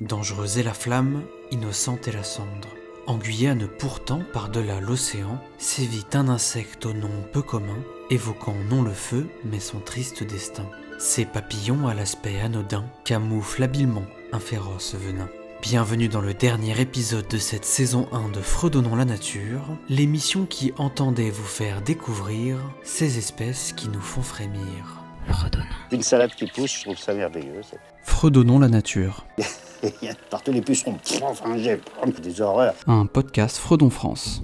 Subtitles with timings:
[0.00, 2.68] Dangereuse est la flamme, innocente est la cendre.
[3.08, 8.92] En Guyane pourtant, par-delà l'océan, sévit un insecte au nom peu commun, évoquant non le
[8.92, 10.66] feu, mais son triste destin.
[11.00, 15.28] Ces papillons à l'aspect anodin camouflent habilement un féroce venin.
[15.62, 20.72] Bienvenue dans le dernier épisode de cette saison 1 de Fredonnons la nature, l'émission qui
[20.78, 25.02] entendait vous faire découvrir ces espèces qui nous font frémir.
[25.26, 25.64] Fredonnons.
[25.90, 27.62] Une salade qui pousse, je trouve ça merveilleux.
[28.04, 29.26] Fredonnons la nature,
[30.30, 31.80] Partout les pucerons, pff, enfin j'ai
[32.22, 32.74] des horreurs.
[32.86, 34.42] un podcast Fredon France.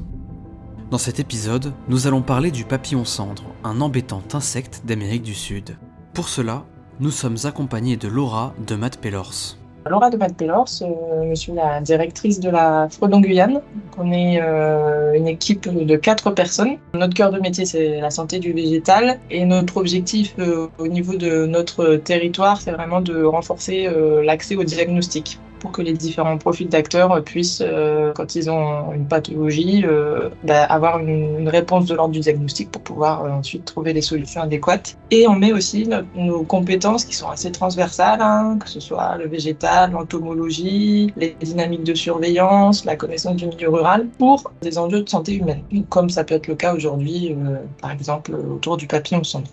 [0.90, 5.76] Dans cet épisode, nous allons parler du papillon cendre, un embêtant insecte d'Amérique du Sud.
[6.12, 6.64] Pour cela,
[7.00, 9.56] nous sommes accompagnés de Laura de Matt Pellors.
[9.88, 13.60] Laura de Matt-Pellors, euh, je suis la directrice de la Fredon Guyane.
[13.98, 16.78] On est euh, une équipe de quatre personnes.
[16.94, 19.18] Notre cœur de métier, c'est la santé du végétal.
[19.30, 23.88] Et notre objectif euh, au niveau de notre territoire, c'est vraiment de renforcer
[24.22, 29.08] l'accès au diagnostic pour que les différents profils d'acteurs puissent, euh, quand ils ont une
[29.08, 33.94] pathologie, euh, bah, avoir une, réponse de l'ordre du diagnostic pour pouvoir euh, ensuite trouver
[33.94, 34.98] les solutions adéquates.
[35.10, 39.16] Et on met aussi no- nos compétences qui sont assez transversales, hein, que ce soit
[39.16, 45.02] le végétal, l'entomologie, les dynamiques de surveillance, la connaissance du milieu rural, pour des enjeux
[45.02, 47.34] de santé humaine, comme ça peut être le cas aujourd'hui,
[47.80, 49.48] par exemple autour du papillon cendre.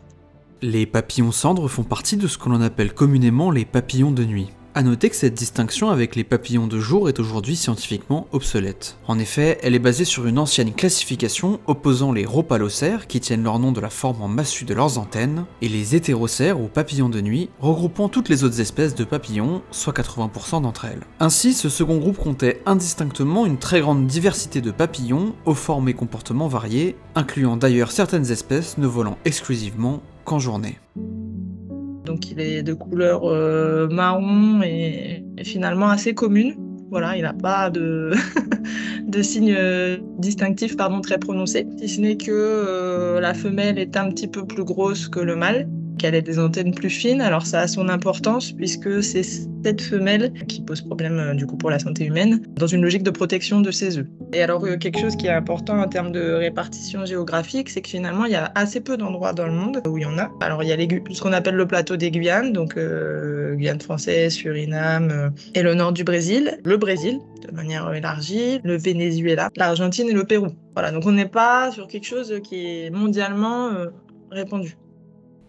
[0.62, 4.50] Les papillons cendres font partie de ce que l'on appelle communément les papillons de nuit.
[4.74, 8.98] A noter que cette distinction avec les papillons de jour est aujourd'hui scientifiquement obsolète.
[9.06, 13.60] En effet, elle est basée sur une ancienne classification opposant les rhopalocères, qui tiennent leur
[13.60, 17.20] nom de la forme en massue de leurs antennes, et les hétérocères ou papillons de
[17.20, 21.02] nuit, regroupant toutes les autres espèces de papillons, soit 80% d'entre elles.
[21.20, 25.94] Ainsi, ce second groupe comptait indistinctement une très grande diversité de papillons, aux formes et
[25.94, 30.78] comportements variés, incluant d'ailleurs certaines espèces ne volant exclusivement qu'en journée.
[32.12, 36.56] Donc il est de couleur euh, marron et, finalement assez commune.
[36.90, 38.12] Voilà, il n'a pas de,
[39.08, 44.10] de signe euh, distinctif très prononcé, si ce n'est que euh, la femelle est un
[44.10, 47.22] petit peu plus grosse que le mâle, qu'elle ait des antennes plus fines.
[47.22, 51.58] Alors ça a son importance puisque c'est cette femelle qui pose problème euh, du coup
[51.58, 54.08] pour la santé humaine dans une logique de protection de ses œufs.
[54.34, 57.90] Et alors euh, quelque chose qui est important en termes de répartition géographique, c'est que
[57.90, 60.32] finalement il y a assez peu d'endroits dans le monde où il y en a.
[60.42, 64.34] Alors il y a ce qu'on appelle le plateau des Guyanes, donc euh, Guyane française,
[64.34, 70.14] Suriname et le nord du Brésil, le Brésil de manière élargie, le Venezuela, l'Argentine et
[70.14, 70.50] le Pérou.
[70.74, 73.72] Voilà, donc on n'est pas sur quelque chose qui est mondialement
[74.30, 74.78] répandu.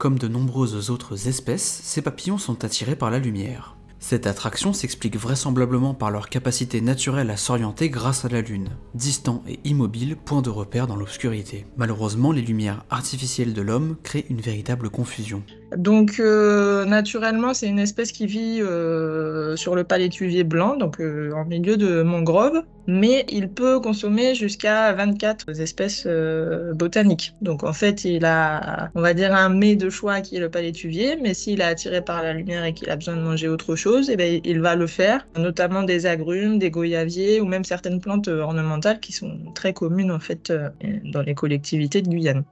[0.02, 3.76] Comme de nombreuses autres espèces, ces papillons sont attirés par la lumière.
[4.00, 9.44] Cette attraction s'explique vraisemblablement par leur capacité naturelle à s'orienter grâce à la Lune, distant
[9.46, 11.66] et immobile point de repère dans l'obscurité.
[11.76, 15.44] Malheureusement, les lumières artificielles de l'homme créent une véritable confusion.
[15.76, 21.30] Donc euh, naturellement, c'est une espèce qui vit euh, sur le palétuvier blanc, donc euh,
[21.36, 27.34] en milieu de mangrove, mais il peut consommer jusqu'à 24 espèces euh, botaniques.
[27.40, 30.50] Donc en fait, il a, on va dire, un mets de choix qui est le
[30.50, 33.76] palétuvier, mais s'il est attiré par la lumière et qu'il a besoin de manger autre
[33.76, 38.00] chose, eh ben, il va le faire, notamment des agrumes, des goyaviers ou même certaines
[38.00, 40.70] plantes euh, ornementales qui sont très communes en fait euh,
[41.12, 42.44] dans les collectivités de Guyane.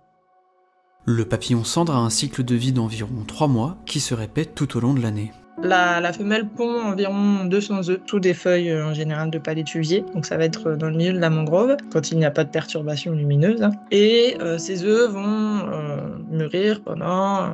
[1.07, 4.77] Le papillon cendre a un cycle de vie d'environ 3 mois qui se répète tout
[4.77, 5.33] au long de l'année.
[5.63, 10.25] La, femelle pond environ 200 œufs sous des feuilles euh, en général de palétuvier, donc
[10.27, 12.45] ça va être euh, dans le milieu de la mangrove quand il n'y a pas
[12.45, 13.63] de perturbation lumineuse.
[13.63, 13.71] hein.
[13.91, 15.61] Et euh, ces œufs vont
[16.31, 17.49] mûrir pendant euh,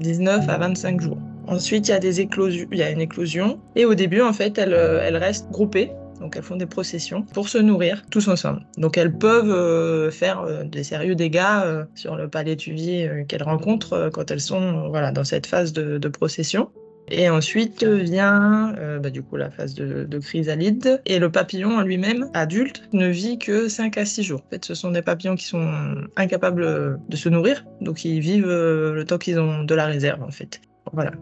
[0.00, 1.18] 19 à 25 jours.
[1.46, 5.92] Ensuite, il y a une éclosion, et au début, en fait, elles, restent groupées.
[6.20, 8.66] Donc elles font des processions pour se nourrir tous ensemble.
[8.76, 14.88] Donc elles peuvent faire des sérieux dégâts sur le palétuvier qu'elles rencontrent quand elles sont
[14.88, 16.70] voilà, dans cette phase de procession.
[17.10, 21.00] Et ensuite vient euh, bah, du coup la phase de, de chrysalide.
[21.06, 24.42] Et le papillon en lui-même, adulte, ne vit que 5 à 6 jours.
[24.46, 28.48] En fait, ce sont des papillons qui sont incapables de se nourrir, donc ils vivent
[28.48, 30.60] euh, le temps qu'ils ont de la réserve en fait.
[30.92, 31.12] Voilà.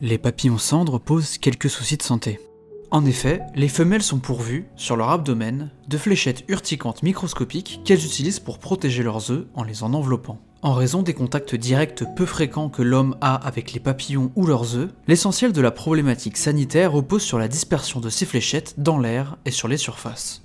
[0.00, 2.40] Les papillons cendres posent quelques soucis de santé.
[2.90, 8.40] En effet, les femelles sont pourvues, sur leur abdomen, de fléchettes urticantes microscopiques qu'elles utilisent
[8.40, 10.40] pour protéger leurs œufs en les en enveloppant.
[10.62, 14.76] En raison des contacts directs peu fréquents que l'homme a avec les papillons ou leurs
[14.76, 19.38] œufs, l'essentiel de la problématique sanitaire repose sur la dispersion de ces fléchettes dans l'air
[19.46, 20.42] et sur les surfaces.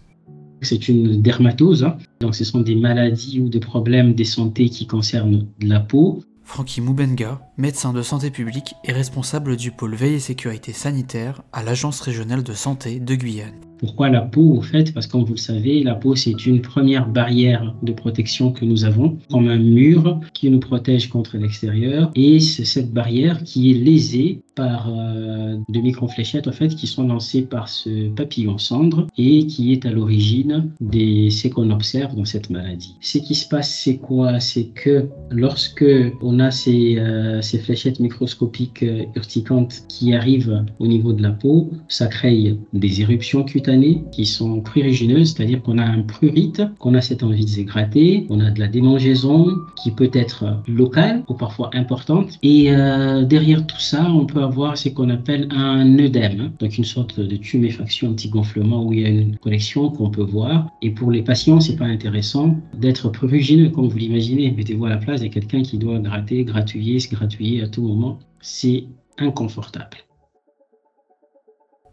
[0.62, 1.98] C'est une dermatose, hein.
[2.22, 6.24] donc ce sont des maladies ou des problèmes de santé qui concernent la peau.
[6.46, 11.62] Francky Moubenga, médecin de santé publique et responsable du pôle veille et sécurité sanitaire à
[11.62, 13.60] l'Agence régionale de santé de Guyane.
[13.86, 14.92] Pourquoi la peau, en fait?
[14.96, 18.66] Parce que comme vous le savez, la peau, c'est une première barrière de protection que
[18.66, 22.10] nous avons, comme un mur qui nous protège contre l'extérieur.
[22.16, 27.08] Et c'est cette barrière qui est lésée par euh, de micro-fléchettes en fait, qui sont
[27.08, 32.26] lancées par ce papillon cendre et qui est à l'origine de ce qu'on observe dans
[32.26, 32.96] cette maladie.
[33.02, 34.40] Ce qui se passe, c'est quoi?
[34.40, 35.86] C'est que lorsque
[36.22, 41.32] on a ces, euh, ces fléchettes microscopiques euh, urticantes qui arrivent au niveau de la
[41.32, 46.94] peau, ça crée des éruptions cutanées qui sont prurigineuses, c'est-à-dire qu'on a un prurite, qu'on
[46.96, 51.24] a cette envie de se gratter, on a de la démangeaison qui peut être locale
[51.28, 52.38] ou parfois importante.
[52.44, 56.86] Et euh, derrière tout ça, on peut avoir ce qu'on appelle un œdème, donc une
[56.86, 60.70] sorte de tuméfaction anti-gonflement où il y a une connexion qu'on peut voir.
[60.82, 64.52] Et pour les patients, c'est pas intéressant d'être prurigineux, comme vous l'imaginez.
[64.52, 68.20] Mettez-vous à la place de quelqu'un qui doit gratter, gratouiller, se gratouiller à tout moment.
[68.42, 68.86] C'est
[69.18, 69.98] inconfortable.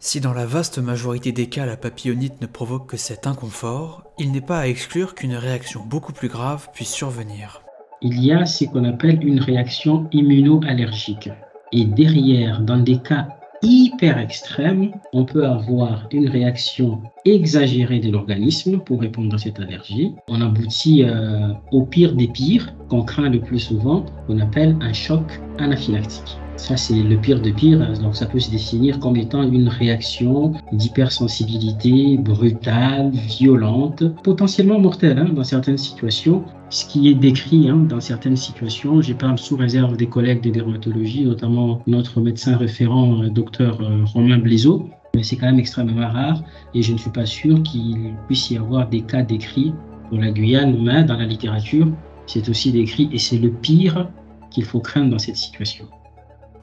[0.04, 4.32] Si dans la vaste majorité des cas la papillonite ne provoque que cet inconfort, il
[4.32, 7.62] n'est pas à exclure qu'une réaction beaucoup plus grave puisse survenir.
[8.00, 11.30] Il y a ce qu'on appelle une réaction immunoallergique.
[11.72, 13.28] Et derrière, dans des cas
[13.62, 20.12] hyper extrêmes, on peut avoir une réaction exagérée de l'organisme pour répondre à cette allergie.
[20.28, 24.92] On aboutit euh, au pire des pires, qu'on craint le plus souvent, qu'on appelle un
[24.92, 26.36] choc anaphylactique.
[26.62, 27.80] Ça, c'est le pire de pire.
[27.98, 35.32] Donc, ça peut se définir comme étant une réaction d'hypersensibilité brutale, violente, potentiellement mortelle hein,
[35.34, 36.44] dans certaines situations.
[36.70, 40.50] Ce qui est décrit hein, dans certaines situations, j'ai parle sous réserve des collègues de
[40.50, 46.06] dermatologie, notamment notre médecin référent, euh, docteur euh, Romain Blaiseau, mais c'est quand même extrêmement
[46.06, 46.44] rare
[46.74, 49.74] et je ne suis pas sûr qu'il puisse y avoir des cas décrits
[50.08, 51.88] pour la Guyane, mais dans la littérature,
[52.26, 54.08] c'est aussi décrit et c'est le pire
[54.52, 55.88] qu'il faut craindre dans cette situation.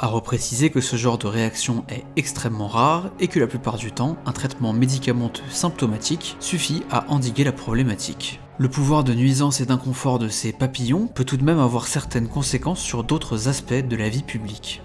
[0.01, 3.91] À repréciser que ce genre de réaction est extrêmement rare et que la plupart du
[3.91, 8.39] temps, un traitement médicamenteux symptomatique suffit à endiguer la problématique.
[8.59, 12.29] Le pouvoir de nuisance et d'inconfort de ces papillons peut tout de même avoir certaines
[12.29, 14.81] conséquences sur d'autres aspects de la vie publique.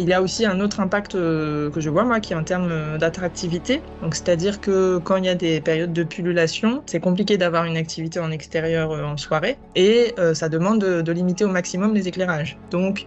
[0.00, 2.44] Il y a aussi un autre impact euh, que je vois, moi, qui est en
[2.44, 3.82] termes euh, d'attractivité.
[4.12, 8.20] C'est-à-dire que quand il y a des périodes de pullulation, c'est compliqué d'avoir une activité
[8.20, 12.60] en extérieur euh, en soirée et ça demande de, limiter au maximum les éclairages.
[12.70, 13.06] Donc,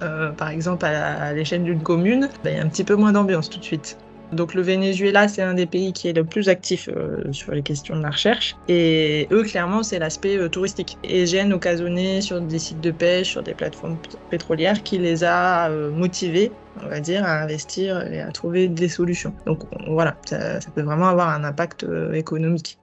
[0.00, 3.48] par exemple, à l'échelle d'une commune, ben, il y a un petit peu moins d'ambiance
[3.50, 3.98] tout de suite.
[4.32, 7.62] Donc le Venezuela, c'est un des pays qui est le plus actif euh, sur les
[7.62, 8.56] questions de la recherche.
[8.68, 10.98] Et eux, clairement, c'est l'aspect euh, touristique.
[11.02, 13.96] Et gêne occasionné sur des sites de pêche, sur des plateformes
[14.30, 16.52] pétrolières, qui les a euh, motivés,
[16.84, 19.32] on va dire, à investir et à trouver des solutions.
[19.46, 22.78] Donc voilà, ça, ça peut vraiment avoir un impact économique.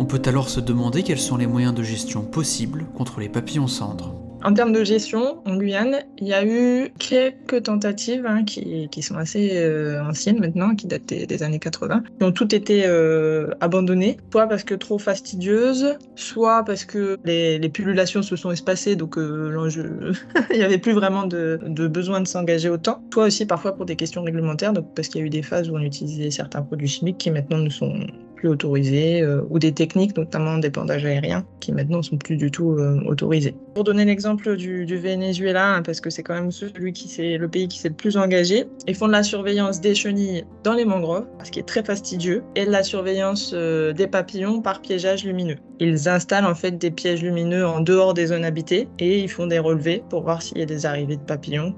[0.00, 3.66] On peut alors se demander quels sont les moyens de gestion possibles contre les papillons
[3.66, 4.27] cendres.
[4.44, 9.16] En termes de gestion, en Guyane, il y a eu quelques tentatives hein, qui, sont
[9.16, 14.16] assez euh, anciennes maintenant, qui datent des, années 80, qui ont toutes été euh, abandonnées,
[14.30, 19.50] soit parce que trop fastidieuses, soit parce que les, pullulations se sont espacées, donc euh,
[19.50, 20.12] l'enjeu,
[20.50, 23.86] il n'y avait plus vraiment de, de besoin de s'engager autant, soit aussi parfois pour
[23.86, 26.62] des questions réglementaires, donc parce qu'il y a eu des phases où on utilisait certains
[26.62, 28.06] produits chimiques qui maintenant ne sont
[28.38, 32.50] plus autorisés, euh, ou des techniques, notamment des bandages aériens, qui maintenant sont plus du
[32.50, 33.54] tout euh, autorisés.
[33.74, 37.48] Pour donner l'exemple du, Venezuela, hein, parce que c'est quand même celui qui c'est le
[37.48, 40.84] pays qui s'est le plus engagé, ils font de la surveillance des chenilles dans les
[40.84, 45.24] mangroves, ce qui est très fastidieux, et de la surveillance euh, des papillons par piégeage
[45.24, 45.56] lumineux.
[45.80, 49.46] Ils installent en fait des pièges lumineux en dehors des zones habitées et ils font
[49.46, 51.74] des relevés pour voir s'il y a des arrivées de papillons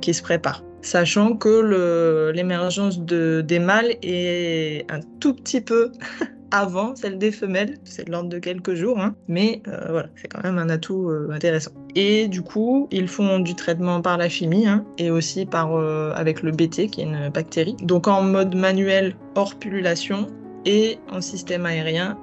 [0.00, 5.90] qui se préparent sachant que l'émergence de, des mâles est un tout petit peu
[6.50, 9.16] avant celle des femelles, c'est de l'ordre de quelques jours, hein.
[9.26, 11.72] mais euh, voilà, c'est quand même un atout euh, intéressant.
[11.96, 16.12] Et du coup, ils font du traitement par la chimie hein, et aussi par, euh,
[16.14, 17.76] avec le BT, qui est une bactérie.
[17.82, 20.28] Donc en mode manuel hors pullulation
[20.64, 22.16] et en système aérien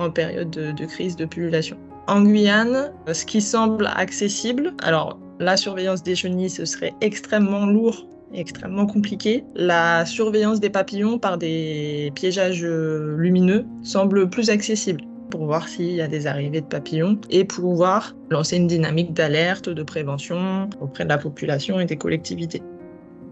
[0.00, 1.76] en période de, de crise de pullulation.
[2.08, 8.06] En Guyane, ce qui semble accessible, alors la surveillance des chenilles, ce serait extrêmement lourd
[8.32, 9.44] et extrêmement compliqué.
[9.54, 15.92] La surveillance des papillons par des piégeages euh, lumineux semble plus accessible pour voir s'il
[15.92, 21.04] y a des arrivées de papillons et pouvoir lancer une dynamique d'alerte, de prévention auprès
[21.04, 22.62] de la population et des collectivités.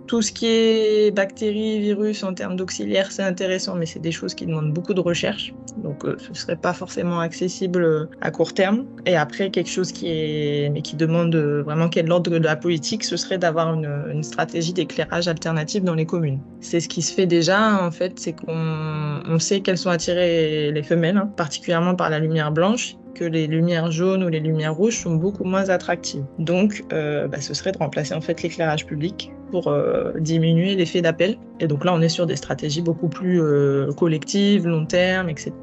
[0.06, 4.34] Tout ce qui est bactéries, virus en termes d'auxiliaires, c'est intéressant, mais c'est des choses
[4.34, 5.54] qui demandent beaucoup de recherche.
[5.78, 8.84] Donc, euh, ce ne serait pas forcément accessible euh, à court terme.
[9.06, 12.56] Et après, quelque chose qui est, mais qui demande euh, vraiment quel l'ordre de la
[12.56, 16.40] politique, ce serait d'avoir une, stratégie d'éclairage alternative dans les communes.
[16.61, 20.82] C'est ce qui se fait déjà, en fait, c'est qu'on sait qu'elles sont attirées les
[20.82, 25.02] femelles, hein, particulièrement par la lumière blanche, que les lumières jaunes ou les lumières rouges
[25.02, 26.25] sont beaucoup moins attractives.
[26.38, 31.38] Donc, bah, ce serait de remplacer en fait l'éclairage public pour euh, diminuer l'effet d'appel.
[31.61, 35.54] Et donc là, on est sur des stratégies beaucoup plus euh, collectives, long terme, etc.,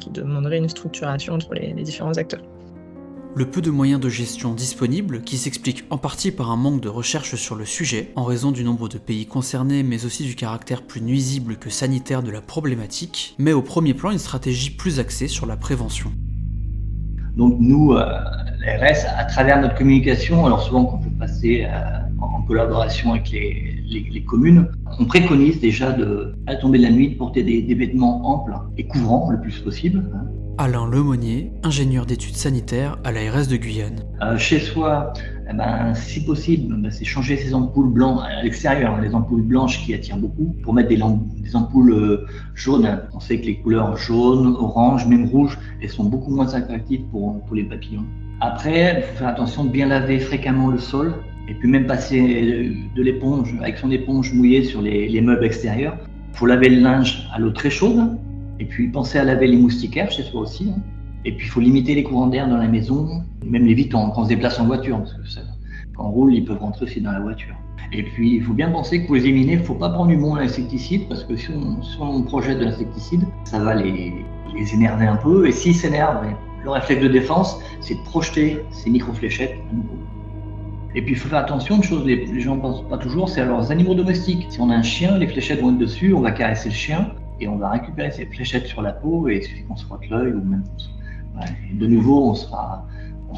[0.00, 2.42] qui demanderaient une structuration entre les, différents acteurs.
[3.36, 6.88] le peu de moyens de gestion disponibles, qui s'explique en partie par un manque de
[6.88, 10.82] recherche sur le sujet, en raison du nombre de pays concernés, mais aussi du caractère
[10.82, 15.28] plus nuisible que sanitaire de la problématique, met au premier plan une stratégie plus axée
[15.28, 16.12] sur la prévention.
[17.36, 18.04] Donc nous, euh,
[18.64, 24.24] l'ARS, à travers notre communication, alors souvent qu'on peut passer euh, en collaboration avec les,
[24.28, 24.68] communes,
[24.98, 28.86] on préconise déjà de, à tomber de la nuit, de porter des, vêtements amples et
[28.86, 30.04] couvrants le plus possible.
[30.14, 30.26] Hein.
[30.58, 34.00] Alain Lemonnier, ingénieur d'études sanitaires à l'ARS de Guyane.
[34.22, 35.12] Euh, chez soi,
[35.52, 39.42] eh ben, si possible, ben, c'est changer ses ampoules blanches à l'extérieur, hein, les ampoules
[39.42, 41.02] blanches qui attirent beaucoup, pour mettre des,
[41.54, 43.00] ampoules euh, jaunes.
[43.12, 47.42] On sait que les couleurs jaune, orange, même rouge, elles sont beaucoup moins attractives pour,
[47.52, 48.04] les papillons.
[48.40, 51.14] Après, il faut faire attention de bien laver fréquemment le sol
[51.48, 55.98] et puis même passer de l'éponge, avec son éponge mouillée sur les, les meubles extérieurs.
[56.32, 58.16] Il faut laver le linge à l'eau très chaude
[58.60, 60.70] et puis penser à laver les moustiquaires chez soi aussi.
[60.70, 60.80] Hein.
[61.24, 64.12] Et puis il faut limiter les courants d'air dans la maison, même les vitres quand
[64.16, 65.40] on se déplace en voiture, parce que
[65.94, 67.54] quand on roule, ils peuvent rentrer aussi dans la voiture.
[67.92, 70.08] Et puis il faut bien penser que pour les éliminer, il ne faut pas prendre
[70.08, 71.48] du bon insecticide, parce que si
[72.00, 74.24] on, projette de l'insecticide, ça va les,
[74.72, 75.46] énerver un peu.
[75.46, 76.24] Et s'ils s'énervent,
[76.64, 79.98] le réflexe de défense, c'est de projeter ces micro-fléchettes à nouveau.
[80.94, 83.28] Et puis il faut faire attention, une chose les, les gens ne pensent pas toujours,
[83.28, 84.46] c'est à leurs animaux domestiques.
[84.48, 87.12] Si on a un chien, les fléchettes vont être dessus, on va caresser le chien
[87.40, 90.08] et on va récupérer ces fléchettes sur la peau et il suffit qu'on se frotte
[90.10, 90.64] l'œil ou même
[91.72, 92.86] de nouveau on sera
[93.28, 93.34] on.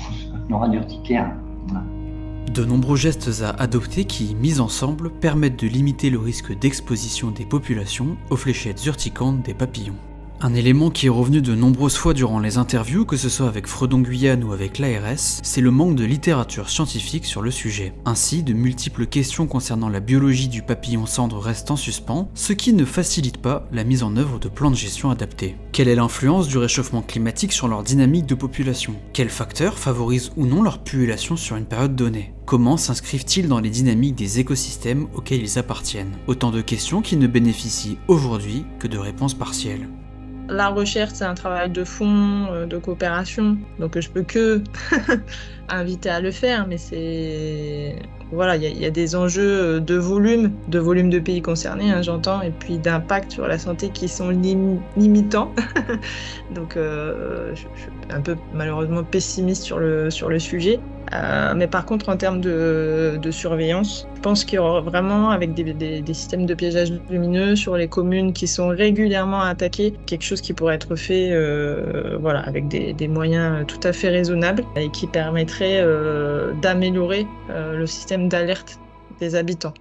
[2.55, 7.45] De nombreux gestes à adopter qui, mis ensemble, permettent de limiter le risque d'exposition des
[7.45, 9.97] populations aux fléchettes urticantes des papillons.
[10.45, 13.69] Un élément qui est revenu de nombreuses fois durant les interviews, que ce soit avec
[13.69, 17.93] Fredon Guyane ou avec l'ARS, c'est le manque de littérature scientifique sur le sujet.
[18.07, 22.73] Ainsi, de multiples questions concernant la biologie du papillon cendre restent en suspens, ce qui
[22.73, 25.55] ne facilite pas la mise en œuvre de plans de gestion adaptés.
[25.71, 28.97] Quelle est l'influence du réchauffement climatique sur leur dynamique de population?
[29.13, 32.35] Quels facteurs favorisent ou non leur pullulation sur une période donnée?
[32.47, 36.17] Comment s'inscrivent-ils dans les dynamiques des écosystèmes auxquels ils appartiennent?
[36.27, 39.87] Autant de questions qui ne bénéficient aujourd'hui que de réponses partielles
[40.49, 43.57] la recherche, c'est un travail de fond, euh, de coopération.
[43.79, 44.63] Donc je peux que
[45.69, 47.97] inviter à le faire, mais c'est
[48.33, 49.43] voilà, il y, a des enjeux
[49.77, 53.59] euh, de volume, de volume de pays concernés, hein, j'entends, et puis d'impact sur la
[53.59, 55.53] santé qui sont limitants.
[56.55, 60.81] Donc, euh, je, suis un peu malheureusement pessimiste sur le, sur le sujet.
[61.13, 65.55] Euh, mais par contre, en termes de, surveillance, je pense qu'il y aura vraiment, avec
[65.55, 70.53] des, systèmes de piégeage lumineux sur les communes qui sont régulièrement attaquées, quelque chose qui
[70.53, 71.31] pourrait être fait
[72.21, 75.85] voilà, avec des, moyens tout à fait raisonnables et qui permettrait
[76.63, 78.79] d'améliorer le système d'alerte
[79.21, 79.75] des habitants.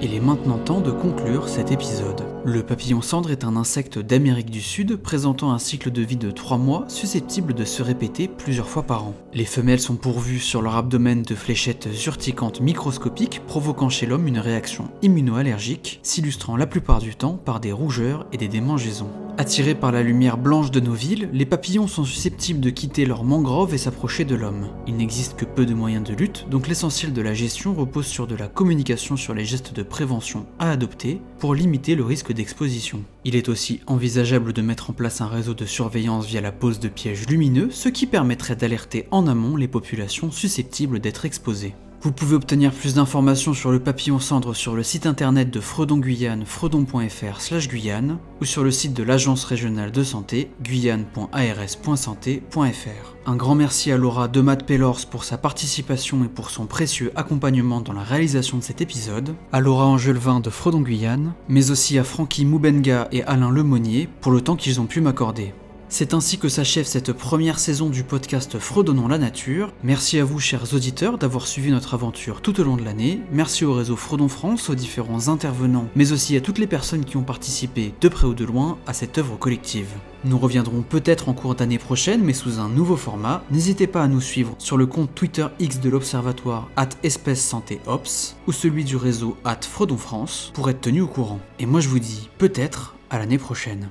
[0.00, 2.22] Il est maintenant temps de conclure cet épisode.
[2.44, 6.30] Le papillon cendre est un insecte d'Amérique du Sud présentant un cycle de vie de
[6.30, 9.14] 3 mois susceptible de se répéter plusieurs fois par an.
[9.34, 14.38] Les femelles sont pourvues sur leur abdomen de fléchettes urticantes microscopiques provoquant chez l'homme une
[14.38, 19.10] réaction immunoallergique, s'illustrant la plupart du temps par des rougeurs et des démangeaisons.
[19.40, 23.22] Attirés par la lumière blanche de nos villes, les papillons sont susceptibles de quitter leur
[23.22, 24.66] mangrove et s'approcher de l'homme.
[24.88, 28.26] Il n'existe que peu de moyens de lutte, donc l'essentiel de la gestion repose sur
[28.26, 33.04] de la communication sur les gestes de prévention à adopter pour limiter le risque d'exposition.
[33.24, 36.80] Il est aussi envisageable de mettre en place un réseau de surveillance via la pose
[36.80, 41.74] de pièges lumineux, ce qui permettrait d'alerter en amont les populations susceptibles d'être exposées.
[42.00, 45.98] Vous pouvez obtenir plus d'informations sur le papillon cendre sur le site internet de Fredon
[45.98, 53.16] Guyane, fredon.fr Guyane, ou sur le site de l'Agence régionale de santé, guyane.ars.santé.fr.
[53.26, 57.80] Un grand merci à Laura Demat Pellors pour sa participation et pour son précieux accompagnement
[57.80, 62.04] dans la réalisation de cet épisode, à Laura Angelevin de Fredon Guyane, mais aussi à
[62.04, 65.52] Francky Moubenga et Alain Lemonnier pour le temps qu'ils ont pu m'accorder.
[65.90, 69.72] C'est ainsi que s'achève cette première saison du podcast Fredonnons la nature.
[69.82, 73.22] Merci à vous, chers auditeurs, d'avoir suivi notre aventure tout au long de l'année.
[73.32, 77.16] Merci au réseau Fredon France, aux différents intervenants, mais aussi à toutes les personnes qui
[77.16, 79.88] ont participé, de près ou de loin, à cette œuvre collective.
[80.24, 83.42] Nous reviendrons peut-être en cours d'année prochaine, mais sous un nouveau format.
[83.50, 87.80] N'hésitez pas à nous suivre sur le compte Twitter X de l'Observatoire at Espèce Santé
[87.86, 91.40] Ops ou celui du réseau at Fredon France pour être tenu au courant.
[91.58, 93.88] Et moi je vous dis peut-être à l'année prochaine.